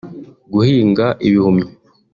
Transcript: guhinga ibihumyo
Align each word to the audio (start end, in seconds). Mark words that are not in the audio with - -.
guhinga 0.53 1.05
ibihumyo 1.27 1.67